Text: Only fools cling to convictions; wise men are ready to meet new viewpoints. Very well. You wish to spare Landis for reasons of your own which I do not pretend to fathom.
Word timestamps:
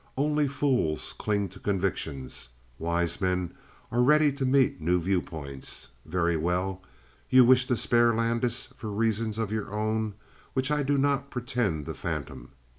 Only 0.17 0.47
fools 0.47 1.13
cling 1.13 1.49
to 1.49 1.59
convictions; 1.59 2.49
wise 2.79 3.21
men 3.21 3.53
are 3.91 4.01
ready 4.01 4.31
to 4.31 4.47
meet 4.47 4.81
new 4.81 4.99
viewpoints. 4.99 5.89
Very 6.05 6.35
well. 6.35 6.81
You 7.29 7.45
wish 7.45 7.67
to 7.67 7.75
spare 7.77 8.11
Landis 8.15 8.65
for 8.75 8.89
reasons 8.91 9.37
of 9.37 9.51
your 9.51 9.71
own 9.71 10.15
which 10.53 10.71
I 10.71 10.81
do 10.81 10.97
not 10.97 11.29
pretend 11.29 11.85
to 11.85 11.93
fathom. 11.93 12.53